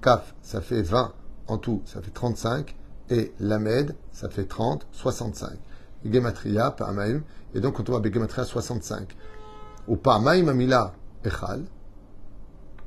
Kaf, 0.00 0.34
ça 0.40 0.62
fait 0.62 0.80
20, 0.80 1.12
en 1.46 1.58
tout, 1.58 1.82
ça 1.84 2.00
fait 2.00 2.10
35, 2.10 2.74
et 3.10 3.32
Lamed, 3.40 3.94
ça 4.12 4.28
fait 4.28 4.44
30, 4.44 4.86
65. 4.92 5.58
Gematria, 6.04 6.76
et 7.54 7.60
donc 7.60 7.80
on 7.80 7.98
va 7.98 8.10
Gematria 8.10 8.44
65. 8.44 9.16
Ou 9.88 9.96
Pa'amaim 9.96 10.48
Amila 10.48 10.94
Echal. 11.24 11.64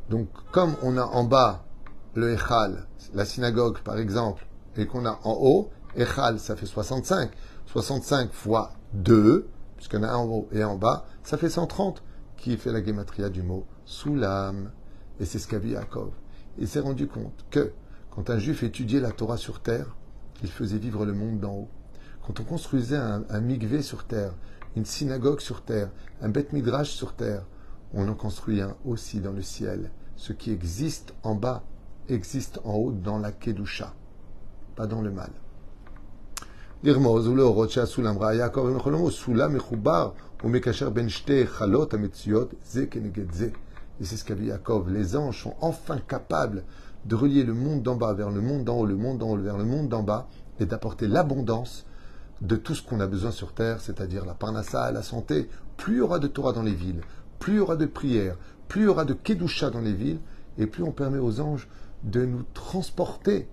Donc 0.09 0.27
comme 0.51 0.75
on 0.81 0.97
a 0.97 1.03
en 1.03 1.23
bas 1.23 1.65
le 2.15 2.33
Echal, 2.33 2.87
la 3.13 3.25
synagogue 3.25 3.79
par 3.79 3.97
exemple, 3.97 4.45
et 4.77 4.85
qu'on 4.85 5.05
a 5.05 5.19
en 5.23 5.33
haut, 5.33 5.69
Echal, 5.95 6.39
ça 6.39 6.55
fait 6.55 6.65
65. 6.65 7.31
65 7.65 8.31
fois 8.31 8.71
2, 8.93 9.47
puisqu'on 9.75 10.03
a 10.03 10.09
un 10.09 10.15
en 10.15 10.25
haut 10.25 10.49
et 10.51 10.61
un 10.61 10.69
en 10.69 10.75
bas, 10.77 11.05
ça 11.23 11.37
fait 11.37 11.49
130, 11.49 12.03
qui 12.37 12.57
fait 12.57 12.71
la 12.71 12.83
Gematria 12.83 13.29
du 13.29 13.43
mot 13.43 13.65
Soulam? 13.85 14.71
Et 15.19 15.25
c'est 15.25 15.39
ce 15.39 15.47
qu'a 15.47 15.59
vu 15.59 15.71
Yaakov. 15.71 16.11
Il 16.57 16.67
s'est 16.67 16.79
rendu 16.79 17.07
compte 17.07 17.45
que 17.49 17.71
quand 18.09 18.29
un 18.29 18.39
juif 18.39 18.63
étudiait 18.63 18.99
la 18.99 19.11
Torah 19.11 19.37
sur 19.37 19.61
terre, 19.61 19.95
il 20.43 20.49
faisait 20.49 20.77
vivre 20.77 21.05
le 21.05 21.13
monde 21.13 21.39
d'en 21.39 21.53
haut. 21.53 21.69
Quand 22.25 22.39
on 22.39 22.43
construisait 22.43 22.97
un, 22.97 23.23
un 23.29 23.81
sur 23.81 24.05
terre, 24.05 24.33
une 24.75 24.85
synagogue 24.85 25.39
sur 25.39 25.63
terre, 25.63 25.89
un 26.21 26.29
beth 26.29 26.53
midrash 26.53 26.91
sur 26.91 27.13
terre, 27.13 27.45
on 27.93 28.07
en 28.07 28.13
construit 28.13 28.61
un 28.61 28.75
aussi 28.85 29.19
dans 29.19 29.33
le 29.33 29.41
ciel. 29.41 29.91
Ce 30.15 30.33
qui 30.33 30.51
existe 30.51 31.13
en 31.23 31.35
bas 31.35 31.63
existe 32.09 32.59
en 32.63 32.73
haut 32.73 32.91
dans 32.91 33.17
la 33.17 33.31
Kedusha, 33.31 33.93
pas 34.75 34.87
dans 34.87 35.01
le 35.01 35.11
mal. 35.11 35.31
Et 43.99 44.05
c'est 44.05 44.17
ce 44.17 44.33
Yaakov. 44.33 44.91
Les 44.91 45.15
anges 45.15 45.43
sont 45.43 45.55
enfin 45.61 45.99
capables 45.99 46.63
de 47.05 47.15
relier 47.15 47.43
le 47.43 47.53
monde 47.53 47.81
d'en 47.81 47.95
bas 47.95 48.13
vers 48.13 48.29
le 48.29 48.41
monde 48.41 48.63
d'en 48.63 48.77
haut, 48.79 48.85
le 48.85 48.95
monde 48.95 49.17
d'en 49.17 49.31
haut 49.31 49.37
vers 49.37 49.57
le 49.57 49.65
monde 49.65 49.89
d'en 49.89 50.03
bas, 50.03 50.27
et 50.59 50.65
d'apporter 50.65 51.07
l'abondance 51.07 51.85
de 52.41 52.55
tout 52.55 52.75
ce 52.75 52.83
qu'on 52.83 52.99
a 52.99 53.07
besoin 53.07 53.31
sur 53.31 53.53
terre, 53.53 53.81
c'est-à-dire 53.81 54.25
la 54.25 54.33
parnassa, 54.33 54.91
la 54.91 55.03
santé. 55.03 55.49
Plus 55.77 55.95
il 55.95 55.97
y 55.97 56.01
aura 56.01 56.19
de 56.19 56.27
Torah 56.27 56.53
dans 56.53 56.63
les 56.63 56.73
villes, 56.73 57.01
plus 57.39 57.53
il 57.53 57.57
y 57.57 57.59
aura 57.59 57.75
de 57.75 57.85
prières, 57.85 58.37
plus 58.67 58.81
il 58.81 58.85
y 58.85 58.87
aura 58.87 59.05
de 59.05 59.13
kedusha 59.13 59.69
dans 59.69 59.81
les 59.81 59.93
villes, 59.93 60.19
et 60.57 60.67
plus 60.67 60.83
on 60.83 60.91
permet 60.91 61.17
aux 61.17 61.39
anges 61.39 61.67
de 62.03 62.25
nous 62.25 62.43
transporter 62.53 63.47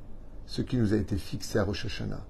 ce 0.46 0.62
qui 0.62 0.76
nous 0.76 0.94
a 0.94 0.96
été 0.96 1.16
fixé 1.16 1.58
à 1.58 1.64
Rosh 1.64 1.86
Hashanah. 1.86 2.24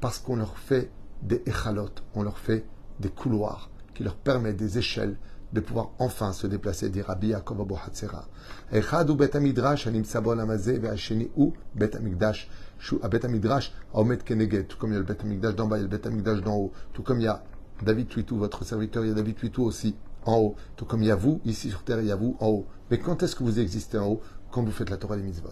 Parce 0.00 0.18
qu'on 0.18 0.36
leur 0.36 0.58
fait 0.58 0.90
des 1.22 1.42
echalot, 1.46 1.90
on 2.14 2.22
leur 2.22 2.38
fait 2.38 2.64
des 3.00 3.08
couloirs 3.08 3.70
qui 3.94 4.04
leur 4.04 4.16
permettent 4.16 4.56
des 4.56 4.78
échelles 4.78 5.16
de 5.52 5.60
pouvoir 5.60 5.90
enfin 5.98 6.32
se 6.32 6.46
déplacer, 6.46 6.88
dit 6.90 7.02
Rabbi 7.02 7.28
Yaakov 7.28 7.60
Abu 7.60 7.74
Hatzera. 7.74 8.26
Echad 8.72 9.10
ou 9.10 9.14
bet 9.14 9.36
amidrash 9.36 9.86
animtsa 9.86 10.20
bo 10.20 10.34
ve 10.34 10.78
ve'asheni 10.78 11.30
ou 11.36 11.52
bet 11.74 11.96
amigdash. 11.96 12.48
À 13.02 13.08
bet 13.08 13.24
amidrash, 13.24 13.72
aomet 13.94 14.18
keneged. 14.18 14.68
Tout 14.68 14.78
comme 14.78 14.90
il 14.90 14.94
y 14.94 14.96
a 14.96 15.00
le 15.00 15.06
bet 15.06 15.20
amigdash 15.20 15.54
d'en 15.54 15.66
bas, 15.66 15.78
il 15.78 15.80
y 15.80 15.84
a 15.84 15.88
le 15.88 15.96
bet 15.96 16.06
amigdash 16.06 16.42
d'en 16.42 16.56
haut. 16.56 16.72
Tout 16.92 17.02
comme 17.02 17.20
il 17.20 17.24
y 17.24 17.28
a 17.28 17.42
David 17.82 18.08
Tuitou, 18.08 18.36
votre 18.36 18.64
serviteur, 18.64 19.04
il 19.04 19.08
y 19.08 19.12
a 19.12 19.14
David 19.14 19.36
Tuitou 19.36 19.62
aussi 19.62 19.96
en 20.24 20.36
haut. 20.36 20.56
Tout 20.76 20.84
comme 20.84 21.02
il 21.02 21.08
y 21.08 21.10
a 21.10 21.16
vous 21.16 21.40
ici 21.44 21.70
sur 21.70 21.84
terre, 21.84 22.00
il 22.00 22.06
y 22.06 22.12
a 22.12 22.16
vous 22.16 22.36
en 22.40 22.48
haut. 22.48 22.66
Mais 22.90 22.98
quand 22.98 23.22
est-ce 23.22 23.36
que 23.36 23.44
vous 23.44 23.60
existez 23.60 23.98
en 23.98 24.08
haut 24.08 24.20
Quand 24.50 24.62
vous 24.62 24.72
faites 24.72 24.90
la 24.90 24.96
Torah 24.96 25.16
des 25.16 25.22
mitzvot? 25.22 25.50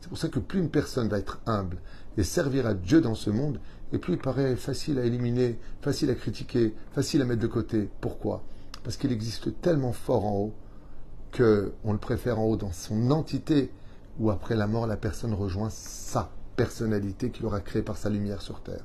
C'est 0.00 0.08
pour 0.08 0.18
ça 0.18 0.28
que 0.28 0.40
plus 0.40 0.58
une 0.58 0.70
personne 0.70 1.08
va 1.08 1.18
être 1.18 1.40
humble 1.46 1.78
et 2.16 2.24
servir 2.24 2.66
à 2.66 2.74
Dieu 2.74 3.00
dans 3.00 3.14
ce 3.14 3.30
monde, 3.30 3.60
et 3.92 3.98
plus 3.98 4.14
il 4.14 4.18
paraît 4.18 4.56
facile 4.56 4.98
à 4.98 5.04
éliminer, 5.04 5.58
facile 5.80 6.10
à 6.10 6.14
critiquer, 6.14 6.74
facile 6.92 7.22
à 7.22 7.24
mettre 7.24 7.40
de 7.40 7.46
côté. 7.46 7.88
Pourquoi? 8.00 8.42
Parce 8.84 8.96
qu'il 8.96 9.12
existe 9.12 9.60
tellement 9.60 9.92
fort 9.92 10.24
en 10.24 10.36
haut 10.36 10.54
qu'on 11.36 11.92
le 11.92 11.98
préfère 11.98 12.38
en 12.38 12.44
haut 12.44 12.56
dans 12.56 12.72
son 12.72 13.10
entité, 13.10 13.72
où 14.18 14.30
après 14.30 14.54
la 14.54 14.66
mort, 14.66 14.86
la 14.86 14.96
personne 14.96 15.32
rejoint 15.32 15.70
sa 15.70 16.30
personnalité 16.56 17.30
qu'il 17.30 17.46
aura 17.46 17.60
créée 17.60 17.82
par 17.82 17.96
sa 17.96 18.10
lumière 18.10 18.42
sur 18.42 18.60
terre. 18.60 18.84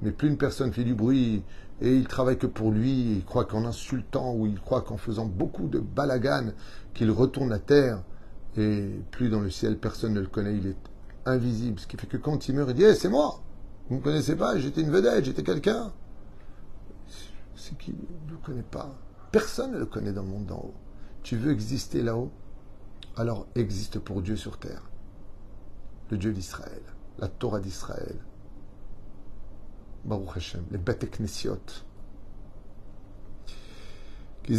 Mais 0.00 0.10
plus 0.10 0.28
une 0.28 0.38
personne 0.38 0.72
fait 0.72 0.84
du 0.84 0.94
bruit 0.94 1.44
et 1.80 1.96
il 1.96 2.06
travaille 2.06 2.38
que 2.38 2.46
pour 2.46 2.70
lui, 2.70 3.16
il 3.16 3.24
croit 3.24 3.44
qu'en 3.44 3.64
insultant 3.64 4.34
ou 4.34 4.46
il 4.46 4.58
croit 4.60 4.82
qu'en 4.82 4.96
faisant 4.96 5.26
beaucoup 5.26 5.68
de 5.68 5.78
balagan, 5.78 6.52
qu'il 6.94 7.10
retourne 7.10 7.50
la 7.50 7.58
terre, 7.58 8.02
et 8.56 8.88
plus 9.10 9.28
dans 9.28 9.40
le 9.40 9.50
ciel, 9.50 9.78
personne 9.78 10.14
ne 10.14 10.20
le 10.20 10.26
connaît, 10.26 10.56
il 10.56 10.68
est 10.68 10.76
invisible. 11.26 11.80
Ce 11.80 11.86
qui 11.86 11.96
fait 11.96 12.06
que 12.06 12.16
quand 12.16 12.48
il 12.48 12.54
meurt, 12.54 12.70
il 12.70 12.76
dit 12.76 12.84
hey, 12.84 12.96
c'est 12.96 13.08
moi 13.08 13.40
Vous 13.88 13.96
ne 13.96 14.00
me 14.00 14.04
connaissez 14.04 14.36
pas? 14.36 14.58
J'étais 14.58 14.82
une 14.82 14.90
vedette, 14.90 15.24
j'étais 15.24 15.42
quelqu'un. 15.42 15.92
C'est 17.56 17.76
qui 17.78 17.92
ne 17.92 18.32
le 18.32 18.38
connaît 18.44 18.62
pas. 18.62 18.94
Personne 19.32 19.72
ne 19.72 19.78
le 19.78 19.86
connaît 19.86 20.12
dans 20.12 20.22
le 20.22 20.28
monde 20.28 20.46
d'en 20.46 20.58
haut. 20.58 20.74
Tu 21.22 21.36
veux 21.36 21.50
exister 21.50 22.02
là-haut? 22.02 22.30
Alors 23.16 23.46
existe 23.54 23.98
pour 23.98 24.22
Dieu 24.22 24.36
sur 24.36 24.58
terre. 24.58 24.88
Le 26.10 26.18
Dieu 26.18 26.32
d'Israël, 26.32 26.82
la 27.18 27.28
Torah 27.28 27.60
d'Israël. 27.60 28.16
Baruch 30.04 30.36
Hashem, 30.36 30.64
les 30.70 30.78
Bate 30.78 31.10
Knesiot. 31.10 31.84
Et 34.48 34.56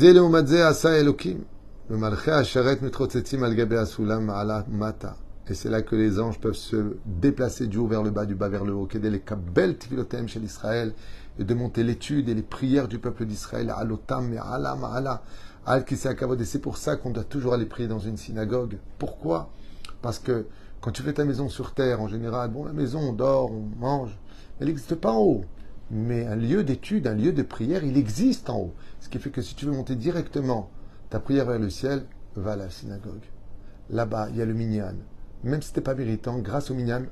c'est 5.54 5.70
là 5.70 5.82
que 5.82 5.96
les 5.98 6.22
anges 6.22 6.40
peuvent 6.40 6.54
se 6.54 6.96
déplacer 7.06 7.68
du 7.68 7.78
haut 7.78 7.88
vers 7.88 8.02
le 8.02 8.10
bas, 8.10 8.26
du 8.26 8.34
bas 8.34 8.48
vers 8.48 8.64
le 8.64 8.74
haut. 8.74 8.86
Kedele 8.86 9.20
kabel 9.20 9.78
tifilotem 9.78 10.30
shel 10.30 10.46
Israël 10.46 10.94
et 11.40 11.44
de 11.44 11.54
monter 11.54 11.84
l'étude 11.84 12.30
et 12.30 12.34
les 12.34 12.44
prières 12.44 12.88
du 12.88 13.00
peuple 13.00 13.26
d'Israël, 13.26 13.74
alotam 13.76 14.34
et 14.34 14.38
ala 14.38 14.76
ma'ala, 14.76 15.24
al 15.66 15.86
Et 15.90 16.46
c'est 16.46 16.60
pour 16.60 16.78
ça 16.78 16.96
qu'on 16.96 17.12
doit 17.12 17.24
toujours 17.24 17.54
aller 17.54 17.66
prier 17.66 17.88
dans 17.88 18.00
une 18.00 18.18
synagogue. 18.18 18.78
Pourquoi? 19.00 19.50
Parce 20.02 20.20
que 20.20 20.48
quand 20.82 20.92
tu 20.92 21.02
fais 21.02 21.14
ta 21.14 21.24
maison 21.24 21.48
sur 21.48 21.74
terre, 21.74 22.02
en 22.02 22.08
général, 22.08 22.52
bon, 22.52 22.66
la 22.66 22.74
maison, 22.74 23.00
on 23.00 23.14
dort, 23.14 23.52
on 23.52 23.70
mange, 23.80 24.18
elle 24.60 24.68
n'existe 24.68 24.96
pas 24.96 25.12
en 25.12 25.22
haut. 25.22 25.46
Mais 25.92 26.26
un 26.26 26.36
lieu 26.36 26.64
d'étude, 26.64 27.08
un 27.08 27.16
lieu 27.16 27.32
de 27.32 27.44
prière, 27.44 27.84
il 27.84 27.98
existe 27.98 28.50
en 28.50 28.60
haut. 28.60 28.74
Ce 29.00 29.10
qui 29.10 29.20
fait 29.20 29.30
que 29.30 29.42
si 29.42 29.56
tu 29.56 29.66
veux 29.66 29.72
monter 29.72 29.96
directement 29.96 30.70
ta 31.10 31.20
prière 31.20 31.46
vers 31.46 31.60
le 31.60 31.70
ciel, 31.70 32.06
va 32.36 32.54
à 32.54 32.56
la 32.56 32.70
synagogue. 32.70 33.24
Là-bas, 33.90 34.30
il 34.30 34.38
y 34.38 34.42
a 34.42 34.46
le 34.46 34.54
minyan. 34.54 34.96
Même 35.44 35.62
si 35.62 35.72
tu 35.72 35.80
n'es 35.80 35.84
pas 35.84 35.96
méritant, 35.96 36.40
grâce 36.40 36.72
au 36.72 36.74
minyan, 36.74 37.04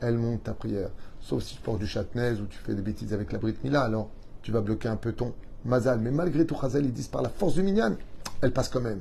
elle 0.00 0.16
monte 0.16 0.44
ta 0.44 0.54
prière. 0.54 0.90
Sauf 1.20 1.42
si 1.42 1.56
tu 1.56 1.62
portes 1.62 1.78
du 1.78 1.86
châtenez 1.86 2.40
ou 2.40 2.46
tu 2.46 2.58
fais 2.58 2.74
des 2.74 2.82
bêtises 2.82 3.12
avec 3.12 3.32
la 3.32 3.38
Brit 3.38 3.56
Mila, 3.62 3.82
alors 3.82 4.10
tu 4.42 4.52
vas 4.52 4.60
bloquer 4.60 4.88
un 4.88 4.96
peu 4.96 5.12
ton 5.12 5.34
mazal. 5.64 6.00
Mais 6.00 6.10
malgré 6.10 6.46
tout, 6.46 6.56
Chazal, 6.60 6.84
ils 6.84 6.92
disent 6.92 7.08
par 7.08 7.22
la 7.22 7.28
force 7.28 7.54
du 7.54 7.62
minyan, 7.62 7.96
elle 8.40 8.52
passe 8.52 8.68
quand 8.68 8.80
même. 8.80 9.00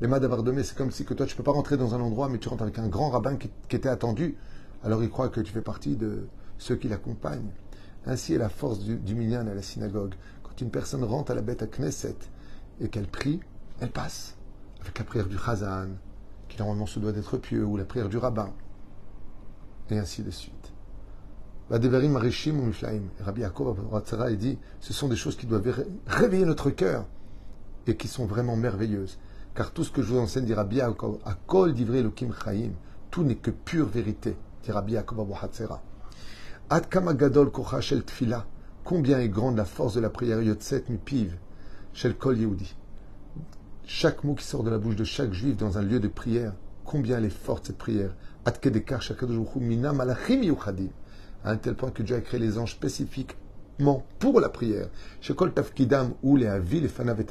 Les 0.00 0.08
Madavardemé, 0.08 0.64
c'est 0.64 0.76
comme 0.76 0.90
si 0.90 1.04
que 1.04 1.14
toi, 1.14 1.26
tu 1.26 1.34
ne 1.34 1.36
peux 1.36 1.44
pas 1.44 1.52
rentrer 1.52 1.76
dans 1.76 1.94
un 1.94 2.00
endroit, 2.00 2.28
mais 2.28 2.38
tu 2.38 2.48
rentres 2.48 2.64
avec 2.64 2.78
un 2.78 2.88
grand 2.88 3.10
rabbin 3.10 3.36
qui, 3.36 3.50
qui 3.68 3.76
était 3.76 3.88
attendu. 3.88 4.36
Alors 4.82 5.02
il 5.02 5.10
croit 5.10 5.28
que 5.28 5.40
tu 5.40 5.52
fais 5.52 5.60
partie 5.60 5.94
de, 5.96 6.26
ceux 6.58 6.76
qui 6.76 6.88
l'accompagnent. 6.88 7.50
Ainsi 8.06 8.34
est 8.34 8.38
la 8.38 8.48
force 8.48 8.80
du, 8.80 8.96
du 8.96 9.14
minyan 9.14 9.46
à 9.46 9.54
la 9.54 9.62
synagogue. 9.62 10.14
Quand 10.42 10.60
une 10.60 10.70
personne 10.70 11.04
rentre 11.04 11.30
à 11.30 11.34
la 11.34 11.42
bête 11.42 11.62
à 11.62 11.66
Knesset 11.66 12.16
et 12.80 12.88
qu'elle 12.88 13.06
prie, 13.06 13.40
elle 13.80 13.90
passe 13.90 14.36
avec 14.80 14.98
la 14.98 15.04
prière 15.04 15.26
du 15.26 15.38
Chazan, 15.38 15.88
qui 16.48 16.58
normalement 16.58 16.86
se 16.86 16.98
doit 16.98 17.12
d'être 17.12 17.36
pieux, 17.36 17.64
ou 17.64 17.76
la 17.76 17.84
prière 17.84 18.08
du 18.08 18.16
rabbin, 18.16 18.52
et 19.90 19.98
ainsi 19.98 20.22
de 20.22 20.30
suite. 20.30 20.61
Vadevarim 21.72 22.16
Arishim 22.16 22.60
ou. 22.60 22.70
Rabbi 23.24 23.40
Yaakov 23.40 23.78
il 24.28 24.36
dit 24.36 24.58
ce 24.78 24.92
sont 24.92 25.08
des 25.08 25.16
choses 25.16 25.38
qui 25.38 25.46
doivent 25.46 25.74
réveiller 26.06 26.44
notre 26.44 26.68
cœur 26.68 27.06
et 27.86 27.96
qui 27.96 28.08
sont 28.08 28.26
vraiment 28.26 28.56
merveilleuses. 28.56 29.18
Car 29.54 29.70
tout 29.70 29.82
ce 29.82 29.90
que 29.90 30.02
je 30.02 30.08
vous 30.08 30.18
enseigne, 30.18 30.44
dit 30.44 30.52
Rabbi 30.52 30.76
Yaakov, 30.76 31.20
à 31.24 31.32
kol 31.32 31.72
divrei 31.72 32.00
Elohim 32.00 32.34
Chaim, 32.44 32.72
tout 33.10 33.24
n'est 33.24 33.36
que 33.36 33.50
pure 33.50 33.86
vérité, 33.86 34.36
dit 34.62 34.70
Rabbi 34.70 34.92
Yaakov 34.92 35.20
Abuhatzera. 35.20 35.82
Ad 36.68 36.90
tfila. 36.90 38.46
Combien 38.84 39.20
est 39.20 39.30
grande 39.30 39.56
la 39.56 39.64
force 39.64 39.94
de 39.94 40.00
la 40.00 40.10
prière 40.10 40.42
Yotset 40.42 40.84
mipiv 40.90 41.38
shel 41.94 42.16
kol 42.16 42.36
Yehudi. 42.36 42.76
Chaque 43.86 44.24
mot 44.24 44.34
qui 44.34 44.44
sort 44.44 44.62
de 44.62 44.68
la 44.68 44.76
bouche 44.76 44.96
de 44.96 45.04
chaque 45.04 45.32
juif 45.32 45.56
dans 45.56 45.78
un 45.78 45.82
lieu 45.82 46.00
de 46.00 46.08
prière, 46.08 46.52
combien 46.84 47.16
elle 47.16 47.24
est 47.24 47.30
forte 47.30 47.68
cette 47.68 47.78
prière. 47.78 48.14
Ad 48.44 48.60
kedekar 48.60 49.00
mina 49.56 49.94
malachim 49.94 50.42
yuchadim. 50.42 50.90
À 51.44 51.50
un 51.50 51.56
tel 51.56 51.74
point 51.74 51.90
que 51.90 52.02
Dieu 52.02 52.16
a 52.16 52.20
créé 52.20 52.38
les 52.38 52.58
anges 52.58 52.72
spécifiquement 52.72 54.04
pour 54.18 54.40
la 54.40 54.48
prière. 54.48 54.88
Shekol 55.20 55.52
tafkidam 55.52 56.14
ou 56.22 56.36
les 56.36 56.46
avi 56.46 56.80
les 56.80 56.88
fanav 56.88 57.20
et 57.20 57.26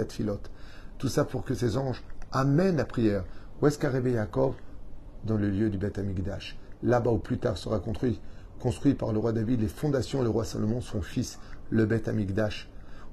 Tout 0.97 1.07
ça 1.07 1.25
pour 1.25 1.43
que 1.43 1.53
ces 1.53 1.77
anges 1.77 2.03
amènent 2.31 2.77
la 2.77 2.85
prière. 2.85 3.23
Où 3.61 3.67
est-ce 3.67 3.79
qu'a 3.79 3.91
Yaakov? 3.91 4.55
Dans 5.23 5.37
le 5.37 5.49
lieu 5.49 5.69
du 5.69 5.77
Beth 5.77 5.99
Amikdash. 5.99 6.57
Là-bas 6.83 7.11
où 7.11 7.19
plus 7.19 7.37
tard 7.37 7.57
sera 7.57 7.79
construit 7.79 8.19
construit 8.61 8.93
par 8.93 9.11
le 9.11 9.19
roi 9.19 9.33
David, 9.33 9.59
les 9.59 9.67
fondations, 9.67 10.21
le 10.21 10.29
roi 10.29 10.45
Salomon, 10.45 10.81
son 10.81 11.01
fils, 11.01 11.39
le 11.71 11.85
Beth 11.85 12.07
Amikdash, 12.07 12.69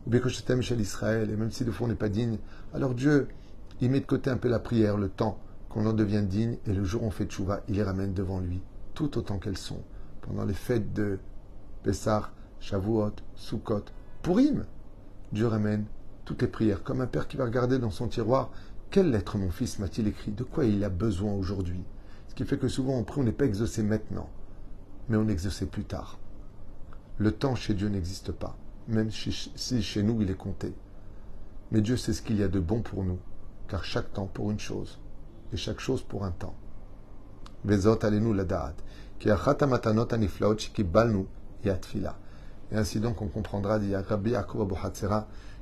ou 0.06 0.10
Bekoshetem 0.10 0.60
chez 0.60 0.76
l'Israël, 0.76 1.30
et 1.30 1.36
même 1.36 1.50
si 1.50 1.64
de 1.64 1.70
fond 1.70 1.86
on 1.86 1.88
n'est 1.88 1.94
pas 1.94 2.10
digne, 2.10 2.38
alors 2.74 2.94
Dieu, 2.94 3.28
il 3.80 3.90
met 3.90 4.00
de 4.00 4.06
côté 4.06 4.30
un 4.30 4.36
peu 4.36 4.48
la 4.48 4.58
prière, 4.58 4.98
le 4.98 5.08
temps 5.08 5.38
qu'on 5.70 5.86
en 5.86 5.94
devient 5.94 6.22
digne, 6.22 6.58
et 6.66 6.72
le 6.72 6.84
jour 6.84 7.02
où 7.02 7.06
on 7.06 7.10
fait 7.10 7.24
tchouva, 7.24 7.62
il 7.68 7.76
les 7.76 7.82
ramène 7.82 8.12
devant 8.12 8.40
lui, 8.40 8.60
tout 8.94 9.16
autant 9.16 9.38
qu'elles 9.38 9.56
sont, 9.56 9.80
pendant 10.28 10.44
les 10.44 10.54
fêtes 10.54 10.92
de 10.92 11.18
Pessah, 11.82 12.30
Shavuot, 12.60 13.14
Sukkot, 13.34 13.86
Purim. 14.22 14.64
Dieu 15.32 15.48
ramène 15.48 15.86
toutes 16.24 16.42
les 16.42 16.48
prières, 16.48 16.84
comme 16.84 17.00
un 17.00 17.06
père 17.06 17.26
qui 17.26 17.36
va 17.36 17.44
regarder 17.44 17.80
dans 17.80 17.90
son 17.90 18.06
tiroir, 18.06 18.50
quelle 18.90 19.10
lettre 19.10 19.36
mon 19.38 19.50
fils? 19.50 19.80
m'a-t-il 19.80 20.06
écrit, 20.06 20.30
de 20.30 20.44
quoi 20.44 20.64
il 20.64 20.84
a 20.84 20.88
besoin 20.88 21.32
aujourd'hui? 21.32 21.82
Ce 22.28 22.34
qui 22.34 22.44
fait 22.44 22.58
que 22.58 22.68
souvent 22.68 22.94
on 22.94 23.04
prie, 23.04 23.20
on 23.20 23.24
n'est 23.24 23.32
pas 23.32 23.44
exaucé 23.44 23.82
maintenant 23.82 24.28
mais 25.08 25.16
on 25.16 25.28
exaucé 25.28 25.66
plus 25.66 25.84
tard. 25.84 26.18
Le 27.18 27.32
temps 27.32 27.54
chez 27.54 27.74
Dieu 27.74 27.88
n'existe 27.88 28.32
pas, 28.32 28.56
même 28.86 29.10
si 29.10 29.82
chez 29.82 30.02
nous 30.02 30.22
il 30.22 30.30
est 30.30 30.36
compté. 30.36 30.72
Mais 31.72 31.80
Dieu 31.80 31.96
sait 31.96 32.12
ce 32.12 32.22
qu'il 32.22 32.36
y 32.36 32.42
a 32.42 32.48
de 32.48 32.60
bon 32.60 32.80
pour 32.80 33.04
nous, 33.04 33.18
car 33.68 33.84
chaque 33.84 34.12
temps 34.12 34.26
pour 34.26 34.50
une 34.50 34.60
chose, 34.60 34.98
et 35.52 35.56
chaque 35.56 35.80
chose 35.80 36.02
pour 36.02 36.24
un 36.24 36.30
temps. 36.30 36.54
Vezot 37.64 38.04
alenu 38.04 38.34
la 38.34 38.44
qui 38.44 38.82
Et 39.24 39.30
ainsi 42.76 43.00
donc 43.00 43.22
on 43.22 43.28
comprendra, 43.28 43.78
dit 43.78 43.94
Rabbi 43.94 44.30
Yaakov 44.30 44.74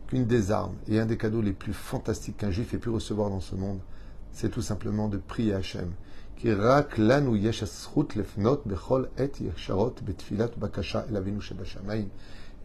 qu'une 0.09 0.27
des 0.27 0.51
armes 0.51 0.77
et 0.89 1.01
un 1.01 1.07
des 1.07 1.17
cadeaux 1.17 1.43
les 1.43 1.53
plus 1.53 1.73
fantastiques 1.73 2.37
qu'un 2.39 2.51
juif 2.51 2.75
ait 2.75 2.79
pu 2.79 2.91
recevoir 2.91 3.31
dans 3.31 3.41
ce 3.41 3.55
monde, 3.55 3.81
c'est 4.33 4.51
tout 4.51 4.63
simplement 4.63 5.09
de 5.09 5.17
prier 5.17 5.55
Hachem 5.55 5.93
et 6.45 6.55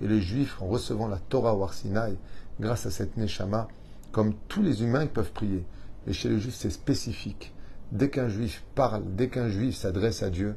les 0.07 0.21
Juifs, 0.21 0.61
en 0.61 0.67
recevant 0.67 1.07
la 1.07 1.17
Torah 1.17 1.55
au 1.55 1.63
Arsinaï, 1.63 2.17
grâce 2.59 2.85
à 2.85 2.91
cette 2.91 3.15
Neshama, 3.15 3.69
comme 4.11 4.33
tous 4.49 4.61
les 4.61 4.83
humains, 4.83 5.03
ils 5.03 5.09
peuvent 5.09 5.31
prier. 5.31 5.63
Mais 6.05 6.11
chez 6.11 6.27
les 6.27 6.39
Juifs, 6.39 6.55
c'est 6.55 6.69
spécifique. 6.69 7.53
Dès 7.93 8.09
qu'un 8.09 8.27
Juif 8.27 8.65
parle, 8.75 9.03
dès 9.15 9.29
qu'un 9.29 9.47
Juif 9.47 9.77
s'adresse 9.77 10.21
à 10.21 10.29
Dieu, 10.29 10.55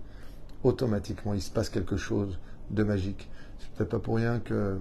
automatiquement, 0.64 1.35
il 1.35 1.42
se 1.42 1.50
passe 1.50 1.68
quelque 1.68 1.97
chose 1.97 2.40
de 2.71 2.83
magique. 2.83 3.30
C'est 3.59 3.71
peut-être 3.71 3.90
pas 3.90 3.99
pour 4.00 4.16
rien 4.16 4.40
que 4.40 4.80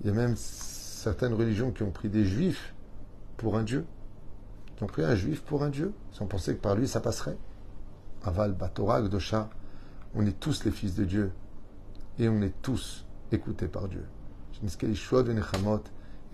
il 0.00 0.06
y 0.06 0.10
a 0.10 0.14
même 0.14 0.34
certaines 0.36 1.34
religions 1.34 1.72
qui 1.72 1.82
ont 1.82 1.90
pris 1.90 2.08
des 2.08 2.24
Juifs 2.24 2.74
pour 3.36 3.58
un 3.58 3.64
Dieu. 3.64 3.84
Ils 4.78 4.84
ont 4.84 4.86
pris 4.86 5.04
un 5.04 5.14
Juif 5.14 5.42
pour 5.42 5.62
un 5.62 5.68
Dieu. 5.68 5.92
Ont 6.20 6.26
pensé 6.26 6.54
que 6.54 6.60
par 6.60 6.74
lui, 6.74 6.88
ça 6.88 7.00
passerait. 7.00 7.36
Aval 8.22 8.52
Batora 8.52 9.02
Gdosha, 9.02 9.50
on 10.14 10.26
est 10.26 10.38
tous 10.38 10.64
les 10.64 10.70
fils 10.70 10.94
de 10.94 11.04
Dieu 11.04 11.32
et 12.18 12.28
on 12.28 12.40
est 12.42 12.54
tous 12.62 13.06
écoutés 13.32 13.68
par 13.68 13.88
Dieu. 13.88 14.04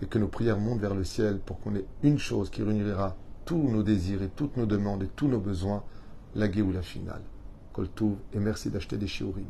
Et 0.01 0.05
que 0.05 0.19
nos 0.19 0.27
prières 0.27 0.59
montent 0.59 0.79
vers 0.81 0.95
le 0.95 1.03
ciel 1.03 1.39
pour 1.39 1.59
qu'on 1.59 1.75
ait 1.75 1.85
une 2.03 2.19
chose 2.19 2.49
qui 2.49 2.63
réunira 2.63 3.15
tous 3.45 3.69
nos 3.69 3.83
désirs 3.83 4.21
et 4.21 4.29
toutes 4.29 4.57
nos 4.57 4.65
demandes 4.65 5.03
et 5.03 5.07
tous 5.07 5.27
nos 5.27 5.39
besoins, 5.39 5.83
la 6.35 6.47
la 6.47 6.81
finale. 6.81 7.21
Et 8.33 8.39
merci 8.39 8.69
d'acheter 8.69 8.97
des 8.97 9.07
shiurim. 9.07 9.45